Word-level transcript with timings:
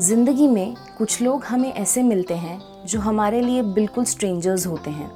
ज़िंदगी 0.00 0.46
में 0.48 0.74
कुछ 0.98 1.20
लोग 1.22 1.42
हमें 1.44 1.72
ऐसे 1.72 2.02
मिलते 2.02 2.34
हैं 2.34 2.86
जो 2.86 3.00
हमारे 3.00 3.40
लिए 3.40 3.62
बिल्कुल 3.62 4.04
स्ट्रेंजर्स 4.04 4.66
होते 4.66 4.90
हैं। 4.90 5.10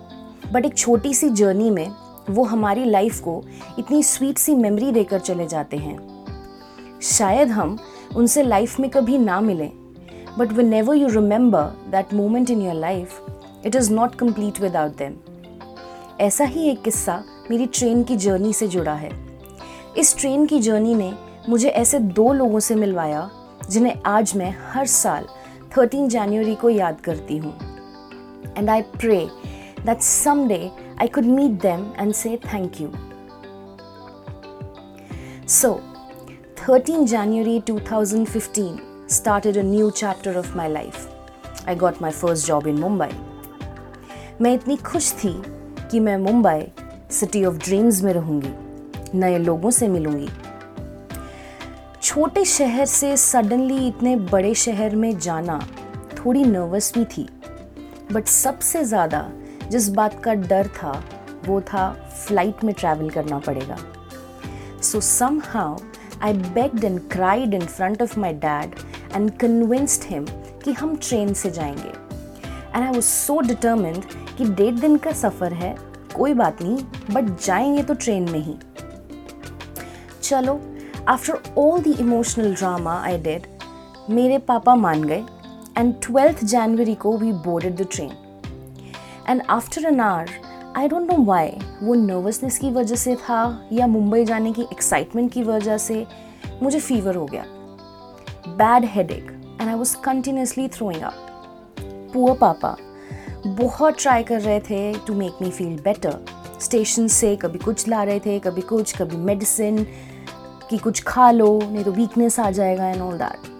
बट 0.53 0.65
एक 0.67 0.77
छोटी 0.77 1.13
सी 1.15 1.29
जर्नी 1.31 1.71
में 1.71 1.93
वो 2.31 2.45
हमारी 2.45 2.85
लाइफ 2.85 3.21
को 3.21 3.41
इतनी 3.79 4.03
स्वीट 4.03 4.39
सी 4.39 4.55
मेमोरी 4.55 4.91
देकर 4.93 5.19
चले 5.19 5.47
जाते 5.47 5.77
हैं। 5.77 6.99
शायद 7.03 7.49
हम 7.49 7.79
उनसे 8.17 8.43
लाइफ 8.43 8.79
में 8.81 8.89
कभी 8.91 9.19
ना 9.19 9.41
मिलें 9.41 9.71
but 10.39 10.53
whenever 10.63 10.97
you 10.97 11.09
remember 11.09 11.63
that 11.91 12.13
moment 12.15 12.51
in 12.51 12.63
your 12.63 12.75
life 12.75 13.21
it 13.67 13.77
is 13.77 13.93
not 13.93 14.15
complete 14.15 14.61
without 14.61 14.97
them 14.97 15.15
ऐसा 16.21 16.45
ही 16.45 16.69
एक 16.71 16.83
किस्सा 16.83 17.23
मेरी 17.51 17.67
ट्रेन 17.67 18.03
की 18.03 18.17
जर्नी 18.17 18.53
से 18.53 18.69
जुड़ा 18.69 18.95
है। 18.95 19.11
इस 19.97 20.17
ट्रेन 20.19 20.47
की 20.47 20.61
जर्नी 20.61 20.95
ने 20.95 21.13
मुझे 21.49 21.69
ऐसे 21.69 21.99
दो 21.99 22.33
लोगों 22.33 22.61
से 22.61 22.75
मिलवाया 22.75 23.31
जिन्हें 23.71 24.03
आज 24.07 24.33
मैं 24.37 24.55
हर 24.73 24.87
साल 24.87 25.27
13 25.79 26.09
जनवरी 26.09 26.55
को 26.55 26.71
याद 26.71 27.01
करती 27.01 27.37
हूँ 27.39 27.55
and 28.59 28.71
I 28.71 28.83
pray 28.83 29.29
that 29.87 30.01
some 30.01 30.47
day 30.49 30.71
I 31.01 31.09
could 31.09 31.25
meet 31.25 31.61
them 31.63 31.93
and 31.99 32.13
say 32.13 32.37
thank 32.55 32.81
you 32.81 32.93
so 35.49 35.81
13 36.69 37.03
January 37.07 37.61
2015 37.71 38.77
started 39.09 39.57
a 39.57 39.63
new 39.63 39.91
chapter 39.91 40.33
of 40.33 40.47
my 40.57 40.69
life. 40.69 41.01
I 41.67 41.75
got 41.75 42.01
my 42.01 42.11
first 42.11 42.47
job 42.47 42.67
in 42.67 42.79
Mumbai. 42.79 43.13
मैं 44.41 44.55
इतनी 44.55 44.77
खुश 44.77 45.13
थी 45.13 45.33
कि 45.91 46.01
मैं 46.01 46.17
मुंबई 46.17 46.67
सिटी 47.11 47.45
ऑफ़ 47.45 47.57
ड्रीम्स 47.57 48.03
में 48.03 48.13
रहूँगी, 48.13 48.53
नए 49.19 49.39
लोगों 49.39 49.71
से 49.71 49.89
मिलूँगी 49.89 50.29
छोटे 52.05 52.45
शहर 52.45 52.87
से 52.87 53.17
सडनली 53.17 53.87
इतने 53.89 54.15
बड़े 54.17 54.53
शहर 54.55 54.95
में 54.97 55.19
जाना 55.19 55.59
थोड़ी 56.17 56.43
नर्वस 56.45 56.93
भी 56.95 57.05
थी। 57.05 57.27
बट 58.13 58.27
सबसे 58.27 58.83
ज़्यादा 58.85 59.21
जिस 59.71 59.89
बात 59.89 60.19
का 60.25 60.35
डर 60.35 60.67
था, 60.69 60.91
वो 61.47 61.61
था 61.61 61.89
फ़्लाइट 62.27 62.65
में 62.65 62.75
ट्रैवल 62.75 63.09
करना 63.11 63.39
पड़ेगा। 63.39 63.77
So 64.83 65.01
somehow 65.45 65.79
I 66.23 66.33
begged 66.33 66.85
and 66.85 67.01
cried 67.13 67.55
in 67.55 67.65
front 67.67 68.03
of 68.03 68.19
my 68.21 68.33
dad 68.45 68.75
and 69.15 69.31
convinced 69.39 70.05
him 70.11 70.27
कि 70.65 70.73
हम 70.73 70.95
ट्रेन 70.99 71.33
से 71.35 71.51
जाएँगे। 71.51 71.89
And 71.89 72.85
I 72.85 72.91
was 72.91 73.05
so 73.05 73.41
determined 73.41 74.05
कि 74.39 74.45
डेढ़ 74.45 74.75
दिन 74.75 74.97
का 74.97 75.13
सफ़र 75.15 75.53
है, 75.55 75.75
कोई 76.17 76.35
बात 76.35 76.63
नहीं 76.63 76.79
बट 77.11 77.37
जाएँगे 77.41 77.83
तो 77.83 77.95
ट्रेन 77.95 78.31
में 78.31 78.41
ही। 78.41 78.57
चलो 80.23 80.61
after 81.09 81.39
all 81.59 81.81
the 81.81 81.87
emotional 82.01 82.55
drama 82.55 82.93
I 83.05 83.19
did 83.19 83.47
मेरे 84.11 84.39
पापा 84.39 84.75
मान 84.75 85.03
गए 85.05 85.23
एंड 85.79 85.95
ट्वेल्थ 86.03 86.45
जनवरी 86.45 86.95
को 86.95 87.17
we 87.19 87.33
boarded 87.33 87.77
the 87.77 87.87
train 87.93 88.11
and 89.29 89.43
after 89.51 89.85
an 89.85 90.01
hour 90.01 90.31
I 90.77 90.89
don't 90.89 91.11
know 91.11 91.17
why 91.25 91.53
वो 91.83 91.95
नर्वसनेस 91.95 92.59
की 92.59 92.71
वजह 92.71 92.97
से 92.97 93.17
था 93.17 93.69
या 93.73 93.87
मुंबई 93.87 94.25
जाने 94.25 94.53
की 94.53 94.63
एक्साइटमेंट 94.63 95.33
की 95.33 95.43
वजह 95.43 95.79
से, 95.79 96.07
मुझे 96.63 96.81
फीवर 96.81 97.17
हो 97.17 97.27
गया. 97.27 97.45
Bad 98.49 98.85
headache 99.11 99.31
and 99.61 99.69
I 99.69 99.75
was 99.75 99.97
continuously 99.97 100.67
throwing 100.69 101.03
up 101.03 101.15
poor 102.13 102.37
पापा, 102.39 102.77
बहुत 103.47 104.01
ट्राई 104.01 104.23
कर 104.23 104.41
रहे 104.41 104.61
थे 104.61 104.93
to 105.07 105.15
make 105.15 105.43
me 105.43 105.51
feel 105.51 105.77
better 105.85 106.19
station 106.61 107.07
से 107.09 107.35
कभी 107.37 107.59
कुछ 107.59 107.89
ला 107.89 108.03
रहे 108.05 108.21
थे, 108.21 108.39
कभी 108.39 108.61
कुछ, 108.61 108.97
कभी 108.97 109.17
मेडिसिन 109.17 109.87
कि 110.75 110.79
कुछ 110.79 111.03
खा 111.03 111.31
लो, 111.31 111.61
नहीं 111.73 111.85
तो 111.85 111.93
वीकनेस 111.93 112.41
आ 112.41 112.51
जाएगा 112.51 112.87
and 112.87 113.03
all 113.03 113.19
that 113.19 113.53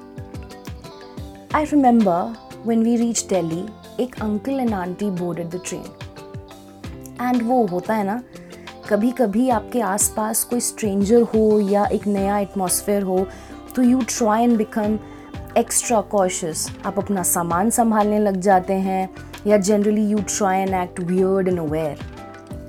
I 1.55 1.65
remember 1.65 2.37
when 2.67 2.83
we 2.83 2.97
reach 2.97 3.27
Delhi 3.29 3.67
एक 4.01 4.23
uncle 4.23 4.53
and 4.53 4.75
aunty 4.75 5.11
boarded 5.11 5.51
the 5.51 5.61
train 5.67 5.85
and 7.21 7.43
वो 7.43 7.67
होता 7.67 7.95
है 7.95 8.05
ना 8.05 8.23
कभी 8.89 9.11
कभी 9.11 9.49
आपके 9.49 9.81
आसपास 9.81 10.45
कोई 10.45 10.61
स्ट्रेंजर 10.61 11.23
हो 11.23 11.61
या 11.61 11.87
एक 11.87 12.07
नया 12.07 12.39
एटमॉस्फेयर 12.39 13.03
हो 13.03 13.27
तो 13.77 13.83
you 13.83 14.01
try 14.01 14.43
and 14.43 14.57
become 14.57 14.99
extra 15.59 16.01
cautious 16.01 16.71
आप 16.87 16.99
अपना 16.99 17.23
सामान 17.23 17.71
संभालने 17.71 18.19
लग 18.19 18.41
जाते 18.41 18.73
हैं 18.73 19.11
या 19.47 19.57
generally 19.57 20.07
you 20.07 20.19
try 20.19 20.59
and 20.59 20.75
act 20.75 21.01
weird 21.01 21.49
and 21.49 21.59
aware 21.59 21.99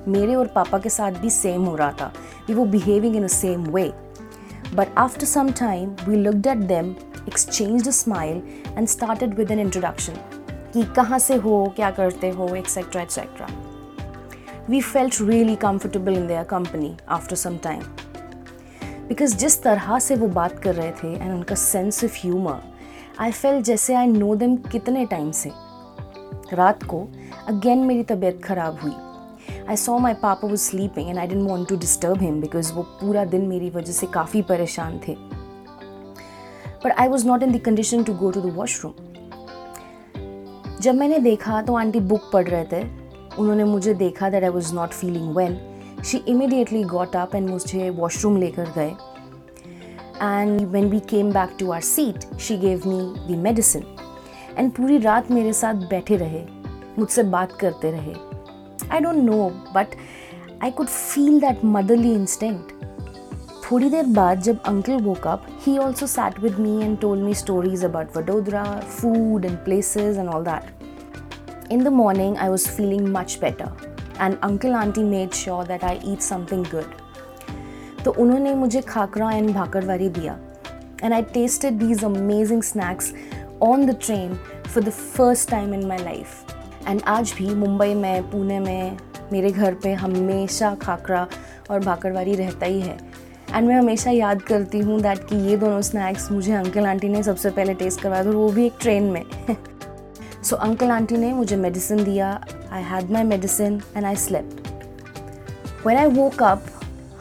मेरे 0.08 0.36
और 0.36 0.48
पापा 0.48 0.78
के 0.78 0.90
साथ 0.90 1.12
भी 1.12 1.30
सेम 1.30 1.64
हो 1.64 1.76
रहा 1.76 1.92
था. 1.92 2.14
वी 2.48 2.54
वो 2.54 2.66
behaving 2.66 3.16
in 3.16 3.24
a 3.24 3.28
same 3.28 3.64
way 3.64 4.05
But 4.78 4.90
after 4.98 5.26
some 5.26 5.54
time, 5.54 5.92
we 6.06 6.18
looked 6.18 6.48
at 6.48 6.68
them, 6.68 6.88
exchanged 7.28 7.88
a 7.88 7.92
smile, 7.94 8.42
and 8.76 8.90
started 8.90 9.38
with 9.38 9.52
an 9.56 9.60
introduction. 9.60 10.18
कि 10.74 10.84
कहाँ 10.96 11.20
से 11.20 11.36
हो 11.36 11.74
क्या 11.76 11.92
करते 12.00 12.30
हो 12.30 12.48
etcetera 12.56 13.02
etcetera 13.02 13.48
we 14.70 14.82
felt 14.82 15.22
really 15.22 15.56
comfortable 15.56 16.14
in 16.14 16.28
their 16.28 16.44
company 16.44 16.96
after 17.10 17.36
some 17.36 17.58
time 17.64 17.82
because 19.08 19.36
जिस 19.38 19.62
तरह 19.64 20.00
से 20.00 20.16
वो 20.16 20.28
बात 20.28 20.60
कर 20.64 20.76
रहे 20.76 20.92
थे 20.92 21.14
एंड 21.14 21.34
उनका 21.34 21.56
sense 21.56 22.04
of 22.04 22.18
humour 22.22 22.62
I 23.20 23.32
fell 23.32 23.62
जैसे 23.62 23.96
आई 23.96 24.08
नो 24.08 24.36
देम 24.36 24.56
कितने 24.72 25.06
टाइम 25.06 25.32
से. 25.32 25.52
रात 26.54 26.84
को 26.84 27.08
अगेन 27.48 27.86
मेरी 27.86 28.04
तबीयत 28.04 28.42
खराब 28.44 28.80
हुई. 28.82 28.94
आई 29.70 29.76
सॉ 29.78 29.98
माई 30.00 30.14
पापा 30.14 30.48
वो 30.48 30.56
sleeping 30.56 31.10
and 31.10 31.20
I 31.20 31.28
didn't 31.28 31.48
want 31.50 31.70
to 31.70 31.76
disturb 31.78 32.22
him 32.22 32.40
because 32.42 32.74
वो 32.74 32.84
पूरा 33.02 33.26
दिन 33.26 33.48
मेरी 33.48 33.70
वजह 33.70 33.94
से 33.94 34.08
काफ़ी 34.08 34.42
परेशान 34.42 35.00
थे। 35.08 35.16
But 36.86 36.92
I 36.92 37.08
was 37.08 37.28
not 37.28 37.44
in 37.44 37.52
the 37.52 37.62
condition 37.62 38.04
to 38.04 38.14
go 38.14 38.32
to 38.32 38.42
the 38.42 38.54
washroom 38.56 38.94
जब 40.82 40.96
मैंने 40.96 41.18
देखा 41.20 41.62
तो 41.62 41.76
आंटी 41.76 42.00
बुक 42.02 42.30
पढ़ 42.34 42.48
रहे 42.48 42.64
थे। 42.72 42.84
उन्होंने 43.40 43.64
मुझे 43.64 43.94
देखा 43.94 44.30
that 44.30 44.44
I 44.44 44.50
was 44.50 44.74
not 44.76 44.90
feeling 44.90 45.36
well 45.38 45.58
she 46.06 46.18
immediately 46.28 46.84
got 46.84 47.16
up 47.16 47.36
and 47.36 47.50
मुझे 47.50 47.90
वॉशरूम 47.90 48.38
लेकर 48.38 48.72
गए। 48.76 48.92
And 50.22 50.62
when 50.62 50.90
we 50.90 51.00
came 51.10 51.32
back 51.34 51.56
to 51.60 51.72
our 51.72 51.82
seat 51.84 52.38
she 52.40 52.58
gave 52.58 52.82
me 52.88 53.00
the 53.28 53.38
medicine 53.40 53.84
and 54.58 54.72
पूरी 54.72 54.98
रात 54.98 55.32
मेरे 55.32 55.54
साथ 55.54 55.90
बैठे 55.90 56.18
रहे। 56.18 56.46
मुझसे 57.00 57.24
बात 57.24 57.52
करते 57.52 57.92
रहे। 57.92 58.14
I 58.92 59.00
don't 59.00 59.24
know 59.24 59.50
but 59.76 59.96
I 60.64 60.72
could 60.72 60.88
feel 60.88 61.40
that 61.40 61.64
motherly 61.66 62.14
instinct 62.14 62.74
थोड़ी 63.66 63.90
देर 63.90 64.06
बाद 64.16 64.42
जब 64.42 64.60
uncle 64.68 64.98
woke 65.04 65.28
up 65.28 65.46
he 65.62 65.78
also 65.78 66.08
sat 66.08 66.40
with 66.40 66.60
me 66.60 66.82
and 66.84 66.98
told 67.00 67.24
me 67.24 67.34
stories 67.34 67.86
about 67.86 68.18
Vadodara 68.18 68.64
food 68.82 69.46
and 69.46 69.58
places 69.66 70.18
and 70.18 70.30
all 70.30 70.44
that 70.44 71.72
in 71.72 71.84
the 71.84 71.88
morning 71.94 72.38
I 72.38 72.50
was 72.50 72.68
feeling 72.70 73.08
much 73.08 73.38
better 73.42 73.94
and 74.22 74.38
uncle 74.40 74.74
aunty 74.74 75.04
made 75.04 75.34
sure 75.34 75.66
that 75.68 75.84
I 75.84 76.00
eat 76.06 76.22
something 76.22 76.66
good 76.66 77.04
तो 78.04 78.12
उन्होंने 78.14 78.54
मुझे 78.56 78.82
khakhra 78.82 79.32
and 79.32 79.50
bhakarwadi 79.54 80.10
दिया 80.10 80.38
and 81.04 81.14
I 81.14 81.22
tasted 81.34 81.80
these 81.80 82.04
amazing 82.06 82.62
snacks 82.64 83.14
on 83.64 83.86
the 83.86 83.98
train 84.02 84.36
for 84.66 84.84
the 84.84 84.90
first 84.90 85.50
time 85.50 85.74
in 85.74 85.88
my 85.88 85.98
life 85.98 86.55
and 86.88 87.02
आज 87.08 87.34
भी 87.38 87.54
मुंबई 87.56 87.94
में, 87.94 88.32
पुणे 88.32 88.60
में, 88.60 88.98
मेरे 89.32 89.52
घर 89.52 89.74
पे 89.74 89.94
हमेशा 89.94 90.74
खाकरा 90.76 91.28
और 91.72 91.80
भाकरवारी 91.80 92.36
रहता 92.36 92.66
ही 92.66 92.82
है। 92.82 92.98
एंड 93.52 93.68
मैं 93.68 93.76
हमेशा 93.76 94.12
याद 94.12 94.42
करती 94.42 94.80
हूँ 94.80 95.00
दैट 95.02 95.20
कि 95.28 95.36
ये 95.48 95.58
दोनों 95.58 95.82
स्नैक्स 95.82 96.32
मुझे 96.32 96.54
अंकल 96.54 96.86
आंटी 96.86 97.10
ने 97.10 97.24
सबसे 97.24 97.50
पहले 97.50 97.74
टेस्ट 97.74 98.02
करवाया 98.02 98.26
था 98.26 98.30
वो 98.30 98.50
भी 98.50 98.66
एक 98.66 98.74
ट्रेन 98.82 99.04
में। 99.04 99.24
सो 100.44 100.56
अंकल 100.56 100.92
आंटी 100.92 101.18
ने 101.18 101.34
मुझे 101.34 101.56
मेडिसिन 101.56 102.04
दिया। 102.04 102.30
I 102.72 102.84
had 102.84 103.12
my 103.12 103.24
medicine 103.24 103.82
and 103.96 104.06
I 104.06 104.16
slept 104.16 105.88
when 105.88 105.98
I 105.98 106.10
woke 106.10 106.44
up 106.44 106.66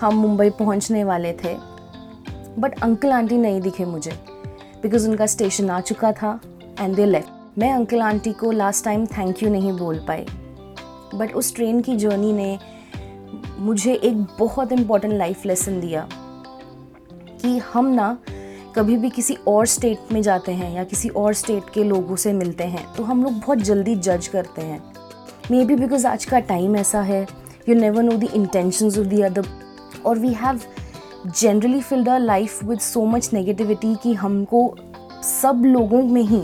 हम 0.00 0.14
मुंबई 0.14 0.50
पहुँचने 0.50 1.04
वाले 1.04 1.32
थे। 1.44 1.56
बट 2.58 2.80
अंकल 2.82 3.12
आंटी 3.12 3.36
नहीं 3.36 3.60
दिखे 3.60 3.84
मुझे। 3.84 4.12
बिकॉज़ 4.82 5.08
उनका 5.08 5.26
स्टेशन 5.26 5.70
आ 5.70 5.80
चुका 5.80 6.12
था 6.12 6.38
एंड 6.80 6.94
दे 6.96 7.06
लेफ़्ट 7.06 7.33
मैं 7.58 7.72
अंकल 7.72 8.00
आंटी 8.00 8.32
को 8.32 8.50
लास्ट 8.50 8.84
टाइम 8.84 9.06
थैंक 9.06 9.42
यू 9.42 9.50
नहीं 9.50 9.72
बोल 9.72 9.98
पाई। 9.98 10.24
बट 11.14 11.34
उस 11.34 11.54
ट्रेन 11.54 11.80
की 11.80 11.96
जर्नी 11.96 12.32
ने 12.32 12.58
मुझे 13.58 13.94
एक 13.94 14.16
बहुत 14.38 14.72
इंपॉर्टेंट 14.72 15.12
लाइफ 15.14 15.44
लेसन 15.46 15.80
दिया। 15.80 16.08
कि 17.40 17.58
हम 17.58 17.86
ना 17.86 18.18
कभी 18.76 18.96
भी 18.96 19.10
किसी 19.10 19.36
और 19.48 19.66
स्टेट 19.66 20.12
में 20.12 20.20
जाते 20.22 20.52
हैं 20.52 20.74
या 20.74 20.84
किसी 20.84 21.08
और 21.08 21.34
स्टेट 21.34 21.62
के 21.74 21.84
लोगों 21.84 22.16
से 22.16 22.32
मिलते 22.32 22.64
हैं 22.64 22.86
तो 22.96 23.04
हम 23.04 23.22
लोग 23.24 23.32
बहुत 23.32 23.58
जल्दी 23.58 23.94
जज 23.96 24.26
करते 24.26 24.62
हैं। 24.62 24.82
मे 25.50 25.64
बी 25.64 25.74
बिकॉज़ 25.74 26.06
आज 26.06 26.24
का 26.24 26.40
टाइम 26.40 26.76
ऐसा 26.76 27.02
है 27.02 27.26
you 27.68 27.74
never 27.74 28.02
know 28.02 28.16
the 28.16 28.24
intentions 28.24 28.98
of 28.98 29.06
the 29.06 29.20
other 29.20 29.46
और 30.06 30.18
we 30.18 30.32
have 30.32 30.60
generally 31.36 31.80
filled 31.80 32.08
our 32.08 32.20
life 32.20 32.64
with 32.64 32.78
so 32.80 33.04
much 33.06 33.30
negativity 33.32 33.94
कि 33.94 34.14
हमको 34.14 34.76
सब 35.42 35.62
लोगों 35.66 36.02
में 36.02 36.22
ही 36.22 36.42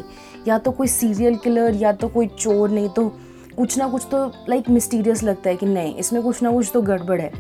या 0.49 0.59
तो 0.59 0.71
कोई 0.71 0.87
सीरियल 0.87 1.37
किलर 1.37 1.75
या 1.75 1.93
तो 1.93 2.09
कोई 2.09 2.27
चोर 2.27 2.71
नहीं 2.71 2.89
तो 2.89 3.09
कुछ 3.57 3.79
ना 3.79 3.89
कुछ 3.89 4.07
तो 4.11 4.27
लाइक 4.27 4.61
like, 4.61 4.71
मिस्टीरियस 4.71 5.23
लगता 5.23 5.51
है 5.51 5.57
कि 5.57 5.67
नहीं 5.67 5.95
इसमें 5.95 6.23
कुछ 6.23 6.43
ना 6.43 6.53
कुछ 6.53 6.71
तो 6.75 6.83
गड़बड़ 6.83 7.21
है। 7.21 7.33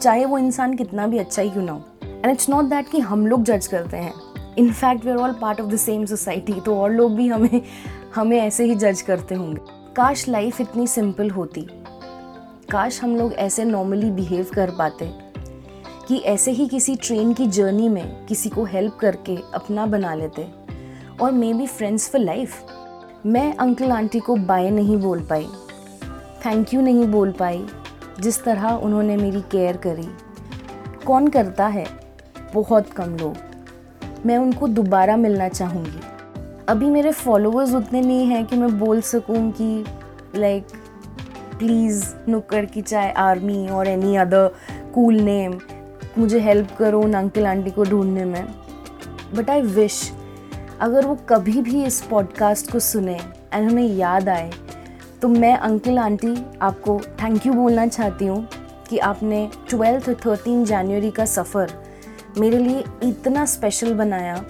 चाहे 0.00 0.24
वो 0.24 0.38
इंसान 0.38 0.74
कितना 0.74 1.06
भी 1.06 1.18
अच्छा 1.18 1.42
ही 1.42 1.50
क्यों 1.50 1.62
ना 1.62 1.72
हो। 1.72 1.84
एंड 2.04 2.26
इट्स 2.26 2.48
नॉट 2.48 2.64
दैट 2.64 2.88
कि 2.88 3.00
हम 3.00 3.26
लोग 3.26 3.42
जज 3.42 3.66
करते 3.66 3.96
हैं। 3.96 4.14
In fact 4.58 5.04
we 5.04 5.10
are 5.10 5.16
all 5.16 5.32
part 5.32 5.60
of 5.60 5.68
the 5.68 5.76
same 5.76 6.04
society 6.04 6.52
तो 6.52 6.76
और 6.76 6.90
लोग 6.90 7.16
भी 7.16 7.28
हमें 7.28 7.62
हमें 8.14 8.38
ऐसे 8.40 8.64
ही 8.64 8.74
जज 8.74 9.02
करते 9.02 9.34
होंगे। 9.34 9.60
काश 9.96 10.28
लाइफ 10.28 10.60
इतनी 10.60 10.86
सिंपल 10.86 11.30
होती। 11.30 11.66
काश 12.70 13.02
हम 13.02 13.16
लोग 13.16 13.32
ऐसे 13.32 13.64
नॉर्मली 13.64 14.10
बिहेव 14.10 14.46
कर 14.54 14.70
पाते। 14.70 15.32
कि 16.08 16.18
ऐसे 16.18 16.50
ही 16.50 16.68
किसी 16.68 16.96
ट्रेन 16.96 17.32
की 17.32 17.46
जर्नी 17.46 17.88
में 17.88 18.26
किसी 18.26 18.48
को 18.48 18.64
हेल्प 18.64 18.98
करके 19.00 19.38
अपना 19.54 19.86
बना 19.86 20.14
लेते। 20.14 20.61
और 21.22 21.32
may 21.32 21.54
be 21.54 21.66
friends 21.66 22.10
for 22.10 22.20
life 22.20 22.62
मैं 23.26 23.56
अंकल 23.56 23.90
आंटी 23.92 24.20
को 24.20 24.36
बाय 24.36 24.70
नहीं 24.70 24.96
बोल 24.96 25.20
पाई. 25.20 25.46
थैंक 26.46 26.74
यू 26.74 26.80
नहीं 26.80 27.06
बोल 27.06 27.32
पाई. 27.32 27.66
जिस 28.20 28.44
तरह 28.44 28.68
उन्होंने 28.68 29.16
मेरी 29.16 29.40
केयर 29.40 29.76
करी. 29.76 30.08
कौन 31.06 31.28
करता 31.28 31.66
है? 31.66 31.86
बहुत 32.54 32.90
कम 32.90 33.04
लोग. 33.04 33.36
मैं 34.26 34.38
उनको 34.38 34.68
दोबारा 34.68 35.16
मिलना 35.16 35.48
चाहूँगी. 35.48 36.00
अभी 36.68 36.86
मेरे 36.86 37.12
फॉलोअर्स 37.12 37.74
उतने 37.74 38.00
नहीं 38.00 38.26
हैं 38.26 38.46
कि 38.46 38.56
मैं 38.56 38.78
बोल 38.78 39.00
सकूँ 39.00 39.50
कि 39.50 39.84
लाइक 40.36 40.66
प्लीज़ 41.58 42.04
नुक्कड़ 42.28 42.64
की 42.64 42.82
चाय 42.82 43.10
आर्मी 43.10 43.68
और 43.68 43.88
एनी 43.88 44.16
अदर 44.16 44.50
कूल 44.94 45.20
नेम 45.20 45.58
मुझे 46.18 46.40
हेल्प 46.40 46.76
करो 46.78 47.02
उन 47.02 47.14
अंकल 47.14 47.46
आंटी 47.46 47.70
को 47.70 47.84
ढूँढने 47.84 48.24
में. 48.24 48.46
बट 49.34 49.50
आई 49.50 49.62
विश 49.62 50.12
अगर 50.82 51.06
वो 51.06 51.18
कभी 51.28 51.62
भी 51.62 51.84
इस 51.84 52.00
पॉडकास्ट 52.00 52.72
को 52.72 52.78
सुने 52.78 53.20
एंड 53.52 53.70
उन्हें 53.70 53.88
याद 53.88 54.28
आए 54.28 54.50
तो 55.22 55.28
मैं 55.28 55.56
अंकल 55.56 55.98
आंटी 55.98 56.46
आपको 56.62 57.00
थैंक 57.06 57.46
यू 57.46 57.52
बोलना 57.52 57.86
चाहती 57.86 58.26
हूँ 58.26 58.48
कि 58.88 58.98
आपने 58.98 59.50
ट्वेल्थ 59.68 60.08
और 60.08 60.14
थर्टीन 60.14 60.64
जनवरी 60.64 61.10
का 61.10 61.24
सफ़र 61.24 61.72
मेरे 62.38 62.58
लिए 62.58 62.84
इतना 63.02 63.44
स्पेशल 63.44 63.94
बनाया 63.94 64.44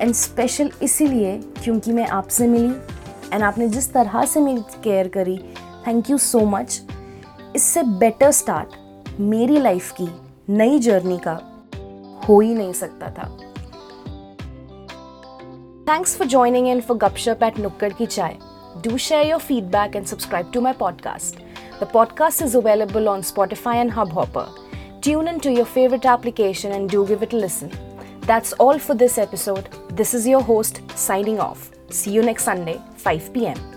एंड 0.00 0.14
स्पेशल 0.14 0.70
इसीलिए 0.82 1.40
क्योंकि 1.64 1.92
मैं 1.92 2.06
आपसे 2.06 2.46
मिली 2.46 2.74
एंड 3.32 3.42
आपने 3.42 3.68
जिस 3.68 3.92
तरह 3.92 4.24
से 4.24 4.40
मेरी 4.40 4.62
केयर 4.84 5.08
करी 5.08 5.38
थैंक 5.86 6.10
यू 6.10 6.18
सो 6.18 6.40
मच 6.40 6.82
इससे 7.56 7.82
बेटर 7.82 8.30
स्टार्ट 8.30 8.68
मेरी 9.20 9.58
लाइफ 9.58 9.92
की, 9.92 10.08
नई 10.48 10.78
जर्नी 10.78 11.18
का 11.18 11.66
हो 12.28 12.40
ही 12.40 12.54
नहीं 12.54 12.72
सकता 12.72 13.10
था। 13.10 13.38
Thanks 15.86 16.16
for 16.16 16.26
joining 16.26 16.66
in 16.66 16.82
for 16.82 16.96
Gupshup 16.96 17.42
at 17.42 17.54
Nukkad 17.54 17.96
Ki 17.96 18.08
Chai. 18.08 18.36
Do 18.80 18.98
share 18.98 19.22
your 19.22 19.38
feedback 19.38 19.94
and 19.94 20.08
subscribe 20.08 20.52
to 20.52 20.60
my 20.60 20.72
podcast. 20.72 21.36
The 21.78 21.86
podcast 21.86 22.42
is 22.42 22.56
available 22.56 23.08
on 23.08 23.20
Spotify 23.20 23.76
and 23.76 23.92
Hubhopper. 23.92 24.48
Tune 25.00 25.28
into 25.28 25.52
your 25.52 25.64
favorite 25.64 26.04
application 26.04 26.72
and 26.72 26.90
do 26.90 27.06
give 27.06 27.22
it 27.22 27.34
a 27.34 27.36
listen. 27.36 27.70
That's 28.22 28.52
all 28.54 28.80
for 28.80 28.96
this 28.96 29.16
episode. 29.16 29.68
This 29.90 30.12
is 30.12 30.26
your 30.26 30.42
host 30.42 30.82
signing 30.96 31.38
off. 31.38 31.70
See 31.90 32.10
you 32.10 32.22
next 32.22 32.42
Sunday, 32.42 32.80
5 32.96 33.32
p.m. 33.32 33.75